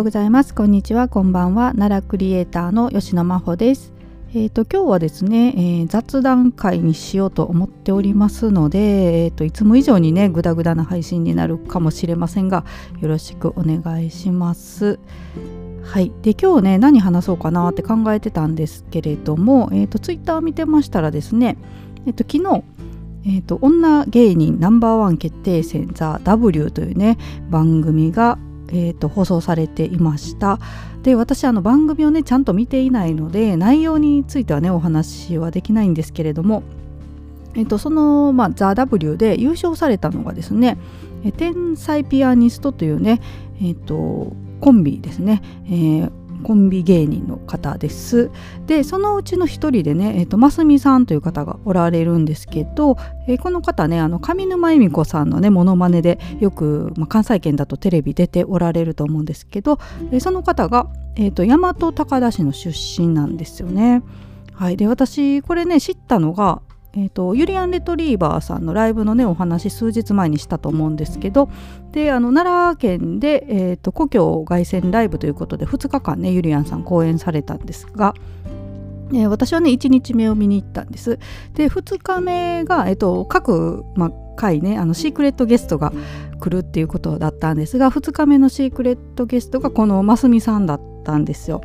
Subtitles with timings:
[0.00, 0.54] ようございます。
[0.54, 1.08] こんにちは。
[1.08, 1.72] こんばんは。
[1.72, 3.92] 奈良クリエイターの吉野真帆です。
[4.30, 12.64] えーと、今日はですね、えー、雑談会にしようと思っておりますので、えーと、いつも以上にねグダグダな配信になるかもしれませんが
[13.00, 14.98] よろしくお願いします。
[15.82, 21.58] はい、で今日ね何話そうかなって考えてたんですけれども、えーと、ツイッター見てましたらですね、
[22.06, 22.64] えー、と昨日
[23.22, 27.18] えーと、女芸人ナンバーワン決定戦「ザ・ w というね
[27.50, 28.38] 番組が、
[28.70, 30.58] えーと放送されていました。
[31.02, 36.62] で私あの番組をねちゃんと見ていないので内容についてはねお話はできないんですけれども
[37.54, 40.78] えっと、その、まあ、ザ・ W で優勝されたのがですね
[41.36, 43.20] 天才ピアニストというね、
[43.60, 48.30] えっと、コンビですね、えー、コンビ芸人の方です
[48.66, 52.96] でそのうちの一人でね、えーと、ますみさんという方がおられるんですけど、
[53.28, 59.78] えー、この方ねあの上沼恵美子さんのねモノマネでよく、まあ、関西圏だとテレビ出ておられると思うんですけど、
[60.12, 64.02] えー、その方が、えーと、大和高田市の出身なんですよね。
[64.54, 66.60] はい、で私これね知ったのが
[66.94, 71.48] えーと、ユリアン・レトリーバーさんのライブのねお話数日前にしたと思うんですけど
[71.92, 78.14] であの奈良県で、えーと、故郷凱旋ライブということで2日間ねユリアンさん公演されたんですが、
[79.12, 81.18] えー、私はね1日目を見に行ったんです
[81.54, 85.92] で2日目が、えーと、各、まあ、回ねあのシークレットゲストが
[86.40, 91.60] 来るっていうことだったんですが2日目のシークレットゲストがこのますみさんだったんですよ。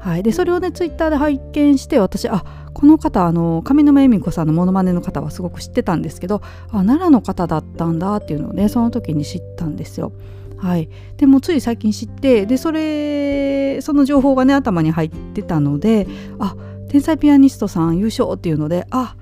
[0.00, 10.12] はい、でそれをねツイッターで拝見して私あこの方あの上沼恵美子さんのモノマネの方はすごく知ってたんですけどあ奈良の方だったんだっていうのをねその時に知ったんですよ。
[10.58, 16.08] はい、でもつい最近知ってでそれその情報がね頭に入ってたので
[16.40, 16.56] あ
[16.88, 19.14] 天才ピアニストさん優勝っていうのであ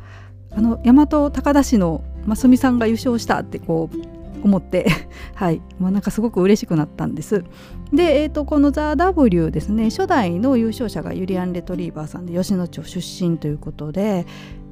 [0.50, 4.15] あの大和高田市のますみさんが優勝したってこう
[4.46, 4.86] 思って
[5.34, 7.44] はい、まあ、なんかすごく嬉しくなったんです。
[7.92, 9.90] で、えーと、この「ザ・ w ですね。
[9.90, 14.26] 初代の優勝者がユリアン・レトリーバーさんで吉野町出身ということで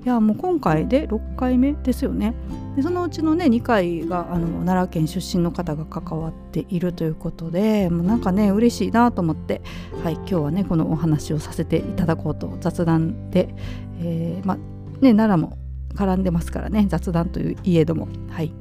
[0.04, 2.34] いやもう今回で6回目ですよね。
[2.76, 9.62] でそのうちのね2回があの奈良県出身の方が関わっているということでもうなんかね嬉しいなと思って、
[10.02, 13.54] はい、今日はねこのお話をさせていただこうと雑談で、
[14.00, 14.56] えー、ま
[15.00, 15.56] ね奈良も
[15.94, 18.52] 絡んでますからね雑談といういえどもはい。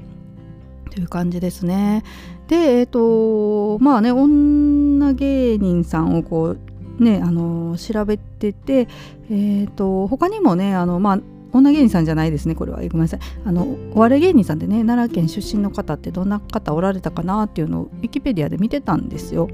[0.91, 2.03] という感じですね。
[2.47, 6.55] でえっ、ー、とまあね女芸人さんをこ
[6.99, 11.19] うねあの調べててえっ、ー、と他にもねあのまあ
[11.53, 19.49] 女芸人さんじゃないですねこれはごめんなさいあのお笑い芸人さんでね奈良県出身の方ってどんな方おられたかなっていうのをウィキペディアで見てたんですよ。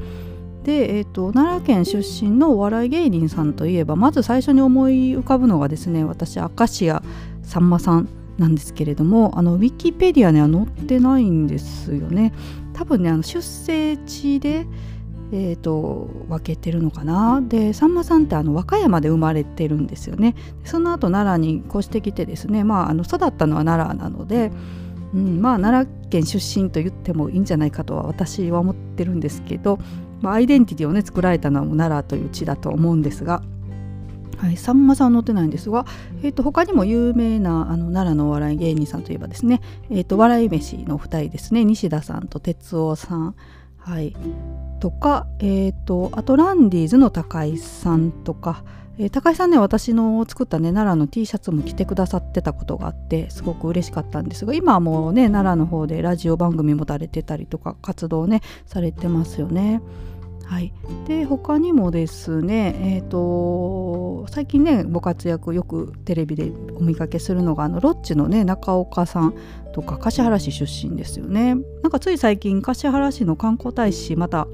[0.63, 7.01] で、えーと、奈良県出身のお笑い芸人さんといえばまず最初に思い浮かぶのがですね私明石家
[7.43, 12.33] さんまさんなんですけれどもあのウィキペディアには載ってないんですよね
[12.73, 14.65] 多分ねあの出生地で
[15.31, 20.35] えーと、分けてるのかなでさんまさんってあの和歌山で生まれてるんですよね
[20.65, 24.51] その後奈良に越してきてですねまああの育ったのは奈良なので、
[25.13, 29.77] うん、まあ奈良県出身と言ってもいいんじゃないかとは私は思ってるんですけど、
[30.21, 33.43] まあ、アイデンティティをね作られたのは奈良という地だと思うんですが。
[34.37, 35.85] はい、さんまさん載ってないんですが、
[36.23, 41.65] えー、と他にも有名なあの奈良のお笑い芸人さんといえばですね、えー、と笑い飯の2人ですね。
[41.65, 43.35] 西田さんと哲夫さん、
[43.77, 44.15] はい、
[44.79, 48.63] とか、えー、とあとランディーズの高井さんとか、
[48.97, 59.81] えー、高井さんね私の作ったね奈良の T シャツも着てくださってたことがあってすごく嬉しかったんですが今はもうね奈良の方でラジオ番組もされてたりとか活動ねされてますよね。
[60.49, 60.73] はい、
[61.05, 69.35] で他にもですね、えーと、最近ねご活躍よくテレビでお見かけするのがあのロッチのね中岡さん
[69.73, 71.53] とか橿原市出身ですよね。
[71.83, 74.47] なんかつい最近橿原市の観光大使また、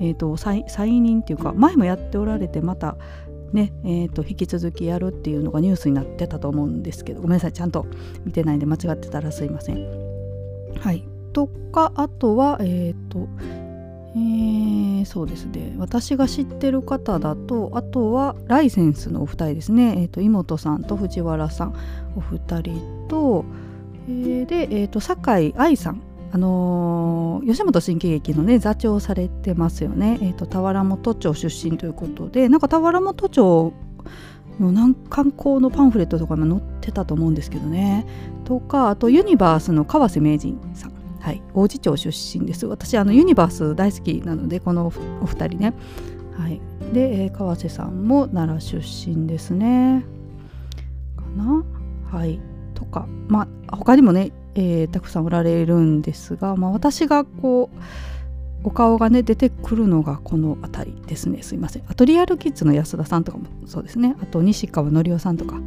[0.00, 2.96] えーと、再任っていうか前もやっておられてまた
[3.52, 7.86] ねえーと、引き続きやるっていうのがニュースになってたと思うんですけどごめんなさいちゃんと
[8.24, 9.86] 見てないんで間違ってたらすいません。
[10.80, 13.28] はいとかあとはえっ、ー、と
[14.14, 15.74] えー、そうですね。
[15.78, 21.74] 私が知ってる方だとあとはライセンスのお二人ですね、えーと、妹さんと藤原さん。
[22.14, 23.44] お二人と、
[24.08, 26.02] えー、で、えーと、酒井愛さん。
[26.34, 33.74] あのー、吉本新喜劇のね座長されてますよね、えーと、田原本町出身ということでなんか田原本町
[34.58, 38.06] の観光のパンフレットとかも載ってたと思うんですけどね。
[38.44, 41.01] とかあとユニバースの川瀬名人さん。
[41.22, 42.66] はい、王子町出身です。
[42.66, 45.72] 私あのユニバース大好きなのでこのお二人ね、
[46.36, 46.60] はい、
[46.92, 50.04] で、え、川瀬さんも奈良出身ですね。
[51.16, 51.64] かな？
[52.10, 52.40] はい。
[52.74, 57.76] とかまあ他にもね、えー、たくさんおられるんですが、まあ、私がこう
[58.64, 61.42] お顔がね出てくるのがこの辺りですね。
[61.42, 61.84] すいません。
[61.86, 64.16] あとリアルキッズの安田さんとかもそうですね。
[64.20, 65.60] あと西川のりおさんとか、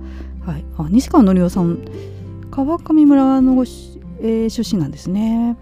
[0.45, 1.79] はい、あ西川のりおさん。
[2.51, 3.65] 川上村のご、
[4.21, 5.57] えー、出身なんですね。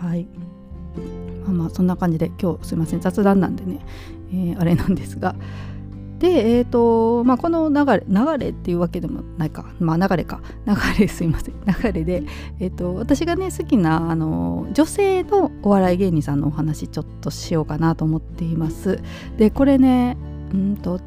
[0.00, 0.26] はい。
[1.44, 3.00] まあまあそんな感じで今日すいません。
[3.00, 3.80] 雑談なんでね、
[4.32, 5.34] えー、あれなんですが。
[6.20, 10.42] で、えーとまあ、この流れ流れっていうわけでもないか、まあ、流れか。
[10.66, 11.54] 流れすいません。
[11.66, 12.24] 流れで、
[12.60, 19.00] えーと、私がね好きなあの女性のお笑い芸人さんのお話ちょっとしようかなと思っています。
[19.38, 20.18] でこれね
[20.52, 21.00] うんと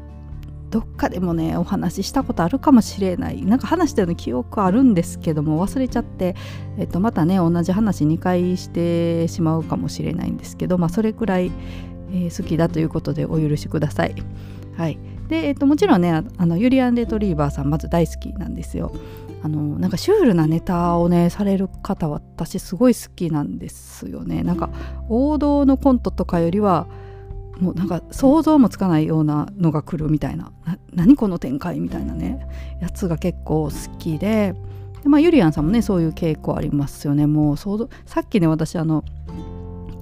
[0.74, 6.34] どっかでもねお話ししたことあるかもしれないなんか話したような記憶あるんですけども忘れちゃって、
[6.78, 11.52] えっと、またね同じ話2回してしまうかもしれないんですけど、まあ、それくらい、
[12.10, 14.16] えー、好きだということでお許しください。
[14.76, 14.98] はい
[15.28, 18.92] でえっと、もちろんねあのユリアン・レトリーバーさんまず大好きなんですよ。
[19.44, 24.42] あのなんかシュールなネタをねされる方は私すごい好きなんですよね。
[24.42, 24.70] なんか
[25.08, 26.88] 王道のコントとかよりは
[27.64, 30.52] もうなんか想像もつかないようなのが来るみたいな。
[30.92, 32.46] 何この展開みたいなね。
[32.80, 34.54] やつが結構好きで。
[35.02, 37.26] で、まあ、ゆりやんさんもねそういう傾向ありますよね。
[37.26, 39.02] もう想像さっきね私あの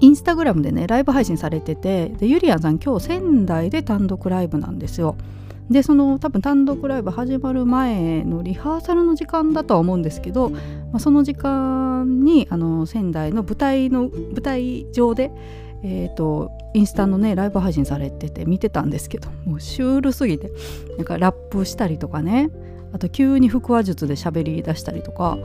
[0.01, 5.15] インスタグラムでねライブ配信されててでゆりやんさん今日仙台で単独ライブなんですよ。
[5.69, 10.59] でその多分単独ライブ始まる前のリハーサルの時間だとは思うんですけど、ま
[10.95, 15.31] あ、その時間にあの仙台の舞台の舞台上で、
[15.85, 20.49] えーと、インスタのねライブ配信されてて見てたんですけどもうシュールすぎて
[20.97, 22.49] なんかラップしたりとかね
[22.93, 25.37] あと急に腹話術で喋り出したりとか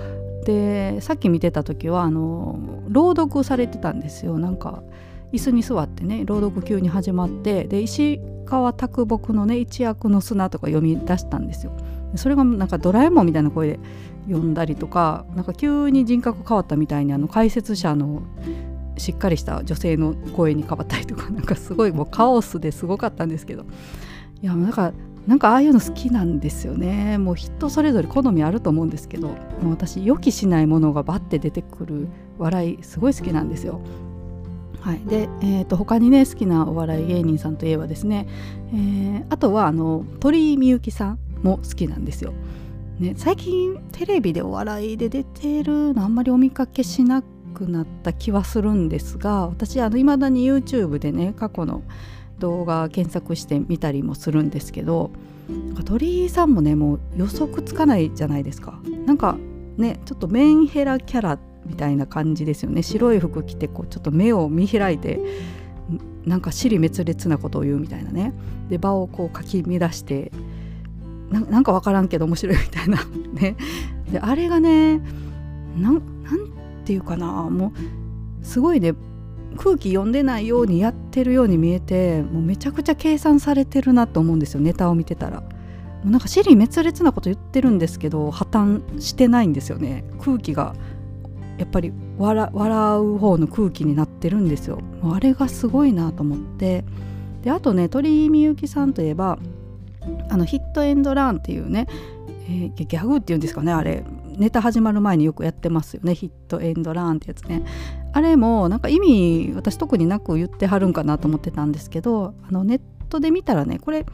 [0.45, 2.59] でさっき見てた時はあの
[2.89, 4.39] 朗読されてたんですよ。
[4.39, 4.83] なんか
[5.33, 11.73] 椅子に座ってね朗読急に始まってで石川啄木のね一躍の砂とか読み出したんですよ。
[12.15, 13.81] それがなんかドラえもんみたいな声で
[14.29, 18.23] 読んだりとかなんか急に人格変わったみたいにあの解説者の
[18.99, 23.65] しっかりした女性の声に変わったりとかなんかすごいもうカオスですごかったんですけど
[24.43, 24.93] いやなんか
[25.27, 29.35] なんかああいうの好きなんですよねもう人それぞれ好みあると思うんですけども
[29.65, 32.09] う私予期しないものがバッて出てくる
[32.39, 33.81] 笑いすごい好きなんですよ。
[34.81, 38.27] はい、で、えーと、他にね好きなお笑い芸人さんといえばですね、
[38.73, 42.33] えー、あとはあの鳥居みゆきさんも好きなんですよ。
[42.99, 47.23] ね、最近テレビでお笑いで出てるのあんまりお見かけしな
[47.59, 51.83] くなった気はするんですが私いまだに YouTube でね過去の
[52.39, 55.11] 動画検索してみたりもするんですけど
[55.85, 58.81] 鳥居さんもねもう予測つかないじゃないですか。
[59.07, 59.39] なんか
[59.77, 62.83] ねちょっとメンヘラキャラみたいな感じですよね。
[62.83, 65.21] 白い服着てこうちょっと目を見開いて
[66.27, 68.35] なんか尻滅裂なことを言うみたいなね。
[68.69, 70.31] で場をこうかき乱して
[71.31, 72.99] なんか分からんけど面白いみたいな
[73.33, 73.57] ね。
[74.13, 75.01] であれがね
[75.79, 76.03] なん
[76.89, 77.75] ていうかなも
[78.43, 78.95] うすごいね
[79.59, 85.41] 空気読んでないようにやってるように見えてもうめちゃくちゃ計算されてるなと思うんですよネタを見てたら。
[85.41, 85.49] も
[86.07, 90.75] うなんか尻滅裂なこと言ってるんですけど破綻してないんですよね空気が。
[91.59, 94.79] やっぱり笑う方の空気になってるんですよ。
[95.03, 96.85] もうあれがすごいなと思って。
[97.43, 99.39] であとね鳥居みゆきさんといえば
[100.31, 101.87] あのヒットエンドランっていうね、
[102.49, 104.05] えー、ギャグっていうんですかねあれ。
[104.39, 106.15] ネタ始まる前によくやってますよね。
[106.15, 107.65] ヒットエンドランってやつね。
[108.13, 114.07] あれもなんか意味私特になく言ってはるんかなと思ってたんですけどあのネットで見たらねこれ、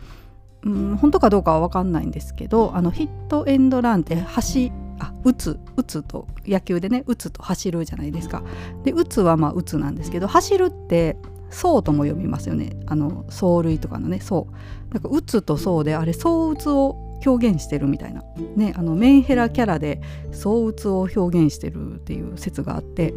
[0.65, 8.43] うん、本当かどうかは分かんないんですけどあのヒットエンドランって走あ打つ打つと野球でね打つと走るじゃないですか。
[8.83, 11.17] で打つはまあ打つなんですけど走るって
[11.51, 12.77] 走とも読みますよね。
[12.87, 14.47] あの走塁とかのね走
[14.93, 18.23] なんか打つと走であれ走打つを表現してるみたいな、
[18.57, 20.01] ね、あのメンヘラキャラで
[20.33, 23.15] 相打つを表現してるっていう説があって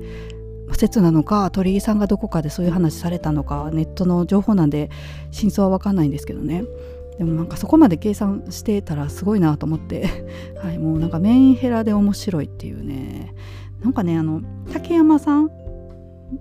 [0.73, 4.89] 説なのか鳥居さんがどこかでそういう話されたのかネットの情報なんで
[5.31, 6.63] 真相は分かんないんですけどね。
[7.17, 10.07] でもなんかそこまで計算してたらすごいなと思って、
[10.61, 13.33] はい、もうなんかメンヘラで面白いっていうね。
[13.81, 15.49] なんかねあの竹山さん、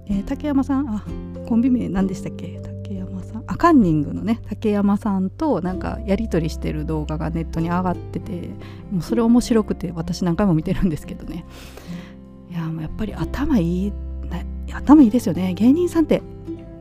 [0.07, 0.89] えー、竹山さん？
[0.89, 1.05] あ
[1.49, 2.61] コンビ名何でしたっけ？
[3.57, 4.41] カンニングのね。
[4.49, 8.51] 竹山さんとなんかやり取りしてる動画がネットに上がってて
[8.91, 11.45] もうそれ面白くて私何回も見てるんですけどね。
[12.51, 13.93] いやもうやっぱり頭いい
[14.73, 15.55] 頭いいですよね。
[15.55, 16.23] 芸人さんって、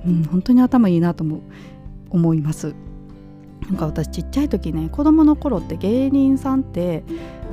[0.05, 1.41] うん、本当に頭いいなとも
[2.09, 2.75] 思います。
[3.67, 7.03] なんか私ちっちゃい時ね子供の頃って芸人さんって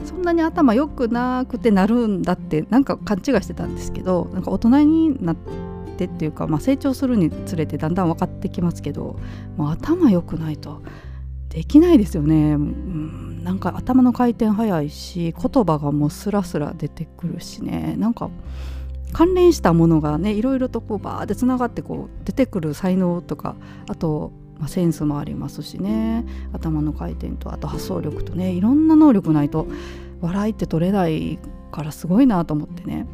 [0.04, 9.18] そんなに頭良くなくてなるんだってなんか勘違いしてたんですけどなんか大人になってってっていうか、まあ、成長するにつれてだんだん分かってきますけど
[9.56, 10.82] もう頭良くないと
[11.48, 17.94] できないですよね、うん、なんか頭の回転早いし言葉がもうスラスラ出てくるしね。
[17.98, 18.30] なんか
[19.12, 23.56] 関連したものがねいろいろとこうバーってつながってこう出てくる才能とか
[23.86, 26.24] あと、まあ、センスもありますしね。
[26.54, 29.66] 頭の回転とあと発想力とねいろんな能力ないと
[30.22, 31.38] 笑いって取れない
[31.70, 33.06] からすごいなと思ってね。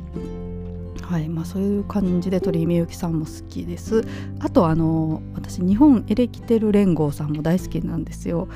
[1.09, 4.07] はいまあ、そういう感じで鳥居みゆきさんも好きです。
[4.41, 8.47] あとあの私日本エレキテル連合さんも大好きなんですよ。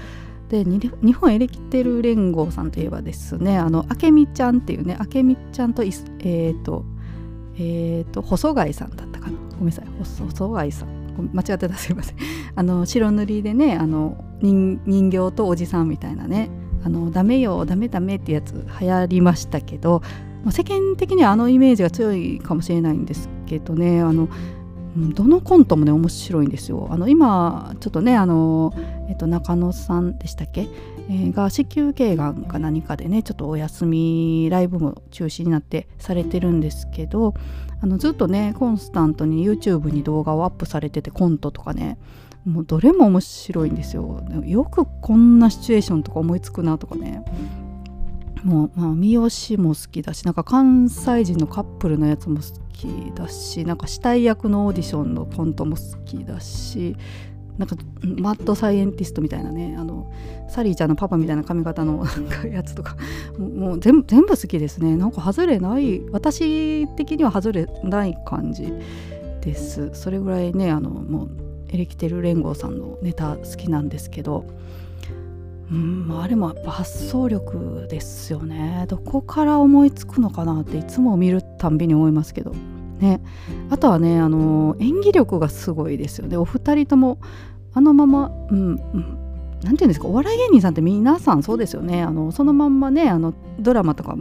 [0.50, 6.84] で日本エレキテル連合さんといえばですねあの明美ちゃんっていうね明美ちゃんとえっ、ー、と
[7.54, 9.38] えっ、ー、と細貝さんだったかな。
[9.52, 9.86] ごめんなさい。
[10.04, 11.30] 細貝さん。
[11.32, 11.74] 間違ってた。
[11.74, 12.16] すいません。
[12.54, 14.78] あの白塗りでねあの人
[15.10, 16.50] 形とおじさんみたいなね
[16.84, 20.02] あのダメよダメダメってやつ流行りましたけど
[20.44, 24.28] まあ、世間的にはあのイメージが強いかもしれないんですけどねあの
[24.96, 26.88] どのコントもね面白いんですよ。
[26.90, 28.74] あの今ちょっとねあの、
[29.08, 30.68] えっと、中野さんでしたっけ、
[31.08, 37.32] えー、が子宮頸がんか何かでねちょっとお休みライブも中止になってされてるんですけど
[37.80, 41.98] あのずっとねコンスタントに YouTube に動画をアップされててコントとかね
[42.44, 44.20] もうどれも面白いんですよ。
[44.44, 47.24] よくこんなシチュエーションとか思いつくなとかね
[48.44, 56.96] もう、まあ、三好も好きだしなんか関西人のカップルのやつも好きだしなんか死体役のオーディションのコントも好きだし
[57.58, 60.10] なんかマッドサイエンティストみたいなねあの
[60.48, 62.96] サリーちゃんのパパみたいな髪型の なんかやつとか
[63.38, 64.96] もう全部全部好きですね。
[64.96, 68.72] なんか外れない私的には外れない感じ
[69.42, 69.90] です。
[69.92, 71.28] それぐらいねあのもう
[71.68, 74.44] エレキテル連合さんのネタ好きなんですけど
[75.72, 78.84] うんまああれもやっぱ発想力ですよね。
[78.88, 82.52] どこから思いつくのかなっていつも見るたんびに思いますけど。
[83.00, 83.20] ね。
[83.70, 86.36] あとはねあの演技力がすごいですよね。
[86.36, 87.18] お二人とも
[87.72, 89.18] あのままうん、うん。
[89.62, 90.08] なんていうんですか？
[90.08, 92.02] お笑い芸人さんって皆さんそうですよね。
[92.02, 94.16] あのそのまんまねあのドラマとか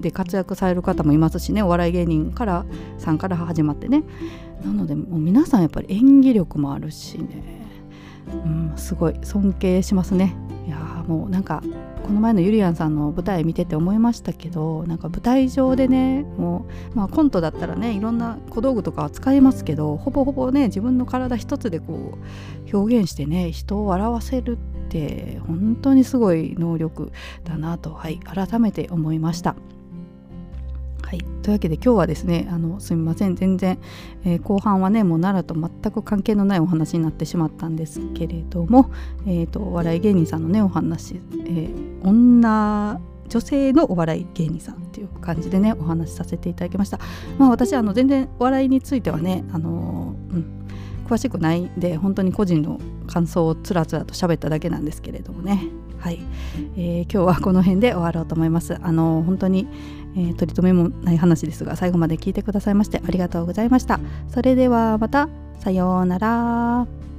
[0.00, 1.62] で活躍される方もいますしね。
[1.62, 2.64] お笑い芸人から
[2.98, 4.04] さんから始まってね。
[4.64, 7.66] なのでもう皆さんやっぱり演技力もあるしね、
[8.32, 10.36] うん、すごい尊敬しますね。
[10.66, 11.62] いやもうなんか
[12.04, 22.18] この前のゆりやんさんの舞台見てて思いましたけどなんか舞台上でねもう、まあ、コントだったらねいろんな小道具とかは使いますけどほぼほぼね自分の体一つでこ
[22.72, 27.10] う表現してね人を笑わせるって本当にすごい能力
[27.44, 29.56] だなと、はい、改めて思いました。
[31.04, 33.36] はい、というわけで今日はですねあのすみません。
[33.36, 33.78] 全然、
[34.24, 38.90] えー、後半はねもう奈良と全く関係のないお話になってしまったんですけれども、
[39.26, 46.98] えーと、お笑い芸人さんのねお話、えー、女女性のお笑い芸人さんっていう感じでねお話しさせていただきました。
[47.38, 50.64] まあ、私あの全然お笑いについてはねあの、うん
[51.04, 55.62] 詳しくないんで本当に個人の感想をつらつらと喋っただけなんですけれどもね。
[55.98, 56.20] はい、
[56.76, 58.76] えー、今日はこの辺で終わろうと思います。
[58.82, 59.68] あの本当に
[60.16, 64.00] えー、取り留めもない話ですが最後まで聞いてくださいましてありがとうございました。
[64.28, 65.28] それではまた。
[65.60, 67.13] さようなら。